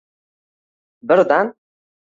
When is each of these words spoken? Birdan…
Birdan… 1.03 1.55